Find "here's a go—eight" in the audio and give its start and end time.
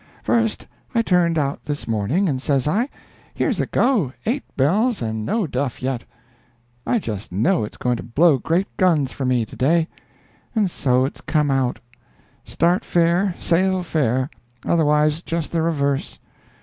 3.35-4.41